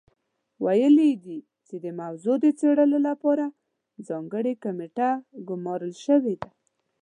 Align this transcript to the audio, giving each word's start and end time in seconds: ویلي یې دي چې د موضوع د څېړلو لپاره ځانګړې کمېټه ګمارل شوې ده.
ویلي 0.65 1.07
یې 1.11 1.15
دي 1.23 1.39
چې 1.67 1.75
د 1.83 1.85
موضوع 2.01 2.35
د 2.43 2.45
څېړلو 2.59 2.97
لپاره 3.07 3.45
ځانګړې 4.07 4.53
کمېټه 4.63 5.09
ګمارل 5.47 5.93
شوې 6.05 6.35
ده. 6.41 6.49